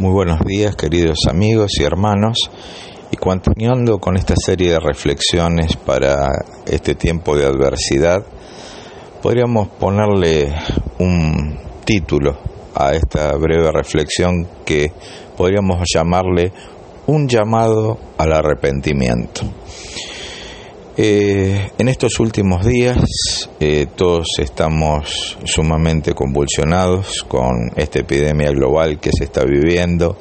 [0.00, 2.52] Muy buenos días queridos amigos y hermanos
[3.10, 6.28] y continuando con esta serie de reflexiones para
[6.66, 8.24] este tiempo de adversidad,
[9.20, 10.54] podríamos ponerle
[11.00, 12.38] un título
[12.76, 14.92] a esta breve reflexión que
[15.36, 16.52] podríamos llamarle
[17.08, 19.40] un llamado al arrepentimiento.
[21.00, 29.12] Eh, en estos últimos días eh, todos estamos sumamente convulsionados con esta epidemia global que
[29.16, 30.16] se está viviendo.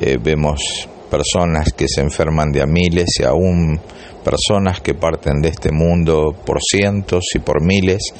[0.00, 3.80] Eh, vemos personas que se enferman de a miles y aún
[4.22, 8.14] personas que parten de este mundo por cientos y por miles.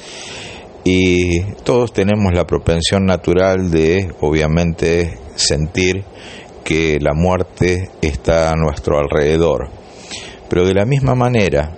[0.83, 6.03] Y todos tenemos la propensión natural de, obviamente, sentir
[6.61, 9.69] que la muerte está a nuestro alrededor.
[10.49, 11.71] Pero de la misma manera,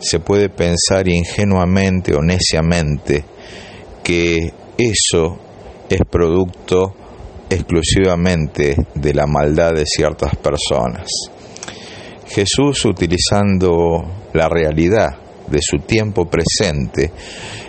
[0.00, 3.24] se puede pensar ingenuamente o neciamente
[4.02, 5.38] que eso
[5.88, 6.94] es producto
[7.50, 11.08] exclusivamente de la maldad de ciertas personas.
[12.28, 15.08] Jesús, utilizando la realidad
[15.46, 17.10] de su tiempo presente,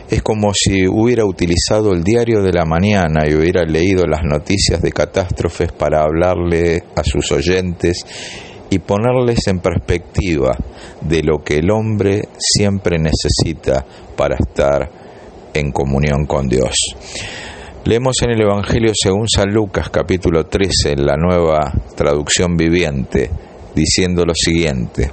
[0.09, 4.81] es como si hubiera utilizado el diario de la mañana y hubiera leído las noticias
[4.81, 8.05] de catástrofes para hablarle a sus oyentes
[8.69, 10.55] y ponerles en perspectiva
[11.01, 14.89] de lo que el hombre siempre necesita para estar
[15.53, 16.75] en comunión con Dios.
[17.85, 23.29] Leemos en el Evangelio según San Lucas capítulo 13, en la nueva traducción viviente,
[23.73, 25.09] diciendo lo siguiente.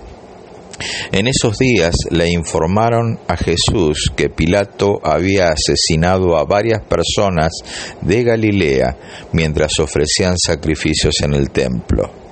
[1.10, 7.52] En esos días le informaron a Jesús que Pilato había asesinado a varias personas
[8.02, 8.96] de Galilea
[9.32, 12.25] mientras ofrecían sacrificios en el templo.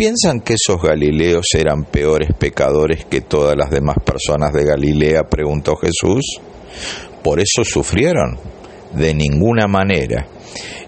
[0.00, 5.24] ¿Piensan que esos galileos eran peores pecadores que todas las demás personas de Galilea?
[5.24, 6.40] preguntó Jesús.
[7.22, 8.38] ¿Por eso sufrieron?
[8.94, 10.26] De ninguna manera.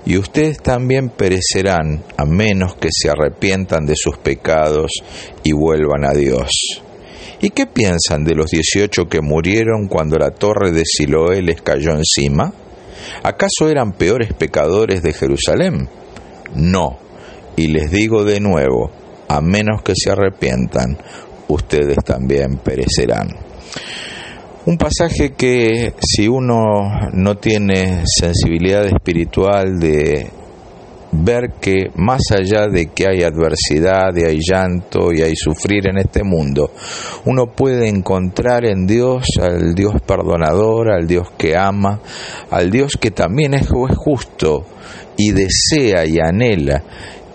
[0.07, 4.91] Y ustedes también perecerán a menos que se arrepientan de sus pecados
[5.45, 6.49] y vuelvan a Dios.
[7.43, 11.91] ¿Y qué piensan de los dieciocho que murieron cuando la torre de Siloé les cayó
[11.91, 12.55] encima?
[13.23, 15.91] ¿Acaso eran peores pecadores de Jerusalén?
[16.55, 16.99] No.
[17.57, 19.02] Y les digo de nuevo,
[19.33, 20.99] a menos que se arrepientan,
[21.49, 23.29] ustedes también perecerán.
[24.67, 30.31] Un pasaje que si uno no tiene sensibilidad espiritual de
[31.13, 35.99] ver que más allá de que hay adversidad, y hay llanto y hay sufrir en
[35.99, 36.71] este mundo,
[37.25, 42.01] uno puede encontrar en Dios al Dios perdonador, al Dios que ama,
[42.51, 44.65] al Dios que también es justo
[45.17, 46.83] y desea y anhela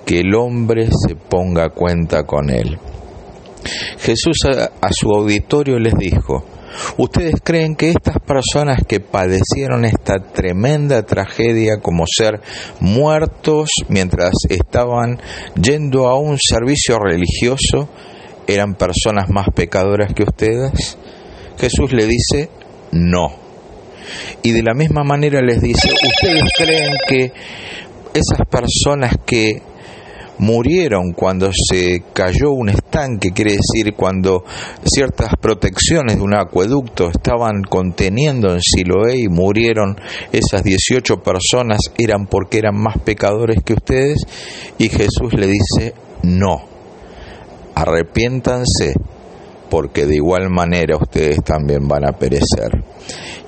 [0.07, 2.79] que el hombre se ponga a cuenta con él.
[3.99, 6.45] Jesús a, su auditorio les dijo,
[6.97, 12.39] ¿Ustedes creen que estas personas que padecieron esta tremenda tragedia como ser
[12.79, 15.19] muertos mientras estaban
[15.61, 17.89] yendo a un servicio religioso
[18.47, 20.97] eran personas más pecadoras que ustedes?
[21.59, 22.49] Jesús le dice,
[22.93, 23.27] no.
[24.41, 27.33] Y de la misma manera les dice, ¿ustedes creen que
[28.13, 29.66] esas personas que
[30.39, 34.43] murieron cuando se cayó un estanque, quiere decir cuando
[34.83, 39.97] ciertas protecciones de un acueducto estaban conteniendo en Siloé y murieron
[40.31, 44.19] esas 18 personas, eran porque eran más pecadores que ustedes.
[44.77, 45.93] Y Jesús le dice,
[46.23, 46.61] no,
[47.75, 48.93] arrepiéntanse
[49.69, 52.83] porque de igual manera ustedes también van a perecer.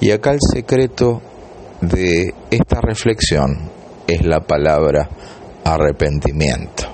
[0.01, 1.21] Y acá el secreto
[1.81, 3.69] de esta reflexión
[4.07, 5.09] es la palabra
[5.73, 6.87] arrepentimiento.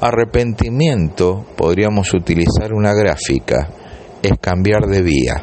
[0.00, 3.68] Arrepentimiento, podríamos utilizar una gráfica,
[4.22, 5.42] es cambiar de vía.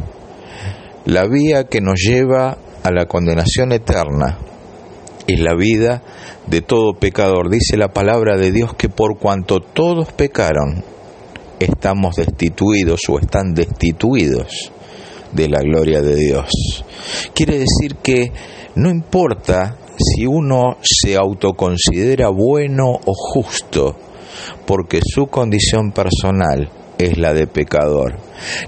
[1.06, 4.38] La vía que nos lleva a la condenación eterna
[5.28, 6.02] es la vida
[6.48, 7.50] de todo pecador.
[7.50, 10.84] Dice la palabra de Dios que por cuanto todos pecaron,
[11.60, 14.72] estamos destituidos o están destituidos
[15.34, 16.84] de la gloria de Dios.
[17.34, 18.32] Quiere decir que
[18.76, 23.96] no importa si uno se autoconsidera bueno o justo,
[24.66, 28.18] porque su condición personal es la de pecador.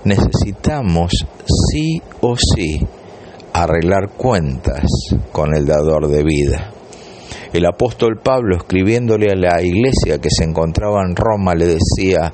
[0.03, 1.11] Necesitamos
[1.71, 2.85] sí o sí
[3.53, 4.85] arreglar cuentas
[5.31, 6.71] con el dador de vida.
[7.51, 12.31] El apóstol Pablo, escribiéndole a la iglesia que se encontraba en Roma, le decía,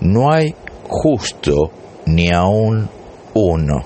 [0.00, 0.54] no hay
[0.88, 1.70] justo
[2.06, 2.88] ni aún
[3.34, 3.84] uno.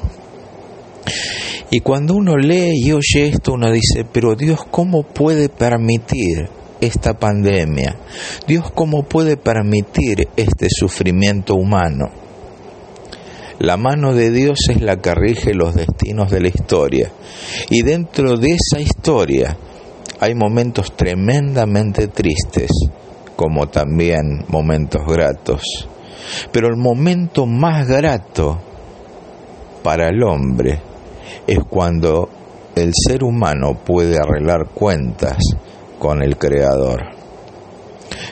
[1.74, 6.48] Y cuando uno lee y oye esto, uno dice, pero Dios, ¿cómo puede permitir
[6.80, 7.96] esta pandemia?
[8.46, 12.12] Dios, ¿cómo puede permitir este sufrimiento humano?
[13.58, 17.10] La mano de Dios es la que rige los destinos de la historia.
[17.70, 19.58] Y dentro de esa historia
[20.20, 22.70] hay momentos tremendamente tristes,
[23.34, 25.88] como también momentos gratos.
[26.52, 28.60] Pero el momento más grato
[29.82, 30.93] para el hombre
[31.46, 32.28] es cuando
[32.74, 35.38] el ser humano puede arreglar cuentas
[35.98, 37.02] con el Creador.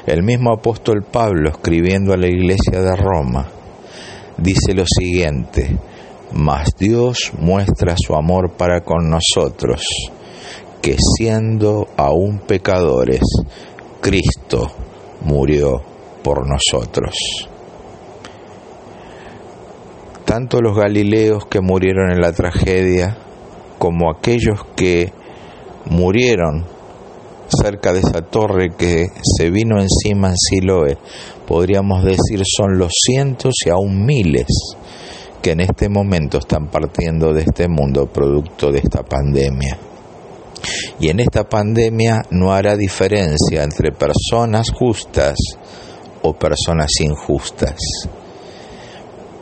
[0.06, 3.48] El mismo apóstol Pablo, escribiendo a la iglesia de Roma,
[4.36, 5.76] dice lo siguiente,
[6.32, 9.84] mas Dios muestra su amor para con nosotros,
[10.80, 13.22] que siendo aún pecadores,
[14.00, 14.70] Cristo
[15.20, 15.80] murió
[16.22, 17.14] por nosotros.
[20.32, 23.18] Tanto los galileos que murieron en la tragedia,
[23.78, 25.12] como aquellos que
[25.84, 26.64] murieron
[27.48, 30.96] cerca de esa torre que se vino encima en Siloé,
[31.46, 34.46] podríamos decir son los cientos y aún miles
[35.42, 39.76] que en este momento están partiendo de este mundo producto de esta pandemia.
[40.98, 45.36] Y en esta pandemia no hará diferencia entre personas justas
[46.22, 47.76] o personas injustas.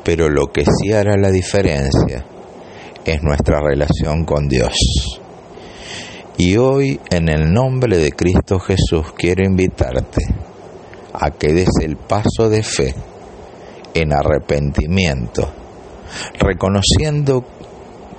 [0.05, 2.25] Pero lo que sí hará la diferencia
[3.05, 4.73] es nuestra relación con Dios.
[6.39, 10.23] Y hoy, en el nombre de Cristo Jesús, quiero invitarte
[11.13, 12.95] a que des el paso de fe
[13.95, 15.53] en arrepentimiento
[16.39, 17.45] reconociendo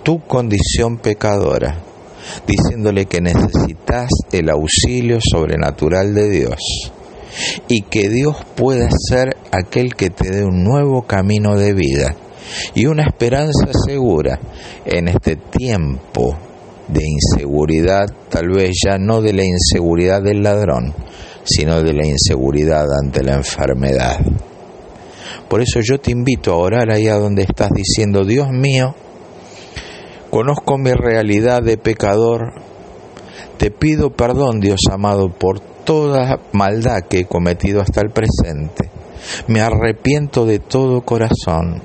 [0.03, 1.77] tu condición pecadora,
[2.47, 6.91] diciéndole que necesitas el auxilio sobrenatural de Dios
[7.67, 12.15] y que Dios pueda ser aquel que te dé un nuevo camino de vida
[12.73, 14.39] y una esperanza segura
[14.85, 16.37] en este tiempo
[16.87, 20.93] de inseguridad, tal vez ya no de la inseguridad del ladrón,
[21.43, 24.19] sino de la inseguridad ante la enfermedad.
[25.47, 28.95] Por eso yo te invito a orar allá donde estás diciendo, Dios mío,
[30.29, 32.53] conozco mi realidad de pecador,
[33.57, 38.89] te pido perdón, Dios amado, por toda maldad que he cometido hasta el presente.
[39.47, 41.81] Me arrepiento de todo corazón.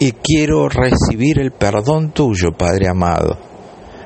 [0.00, 3.36] Y quiero recibir el perdón tuyo, Padre amado,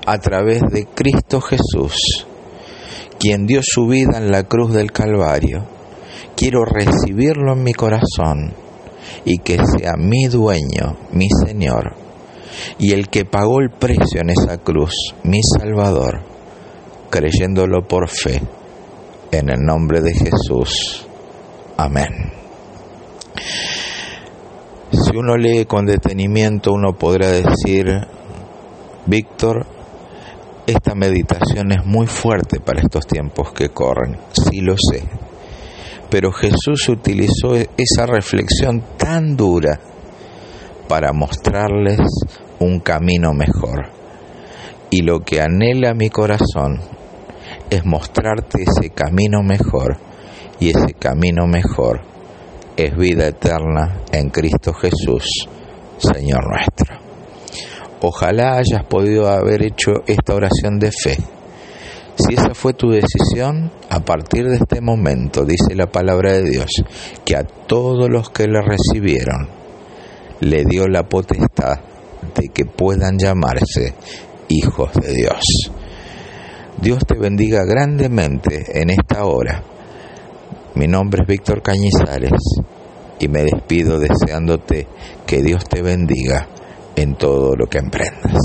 [0.06, 2.26] a través de Cristo Jesús,
[3.18, 5.64] quien dio su vida en la cruz del Calvario.
[6.34, 8.54] Quiero recibirlo en mi corazón
[9.24, 11.94] y que sea mi dueño, mi Señor,
[12.78, 14.94] y el que pagó el precio en esa cruz,
[15.24, 16.22] mi Salvador,
[17.10, 18.42] creyéndolo por fe,
[19.30, 21.06] en el nombre de Jesús.
[21.76, 22.32] Amén.
[24.92, 27.86] Si uno lee con detenimiento, uno podrá decir,
[29.06, 29.66] Víctor,
[30.66, 35.02] esta meditación es muy fuerte para estos tiempos que corren, sí lo sé
[36.12, 39.80] pero Jesús utilizó esa reflexión tan dura
[40.92, 42.00] para mostrarles
[42.58, 43.88] un camino mejor.
[44.90, 46.82] Y lo que anhela mi corazón
[47.70, 49.96] es mostrarte ese camino mejor.
[50.60, 52.02] Y ese camino mejor
[52.76, 55.48] es vida eterna en Cristo Jesús,
[55.96, 56.94] Señor nuestro.
[58.02, 61.16] Ojalá hayas podido haber hecho esta oración de fe
[62.16, 66.70] si esa fue tu decisión, a partir de este momento, dice la palabra de Dios,
[67.24, 69.61] que a todos los que le recibieron,
[70.42, 71.78] le dio la potestad
[72.34, 73.94] de que puedan llamarse
[74.48, 75.70] hijos de Dios.
[76.80, 79.62] Dios te bendiga grandemente en esta hora.
[80.74, 82.32] Mi nombre es Víctor Cañizales
[83.20, 84.88] y me despido deseándote
[85.26, 86.48] que Dios te bendiga
[86.96, 88.40] en todo lo que emprendas.